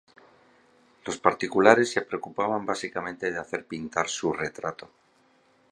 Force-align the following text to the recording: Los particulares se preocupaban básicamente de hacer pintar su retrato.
Los 1.05 1.19
particulares 1.19 1.91
se 1.91 2.01
preocupaban 2.01 2.65
básicamente 2.65 3.29
de 3.29 3.37
hacer 3.37 3.67
pintar 3.67 4.09
su 4.09 4.33
retrato. 4.33 4.89